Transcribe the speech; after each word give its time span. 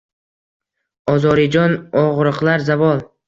Ozorijon 1.13 1.77
ogʼriqlar 2.05 2.65
zavol. 2.73 3.05